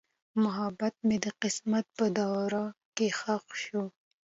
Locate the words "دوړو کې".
2.17-3.07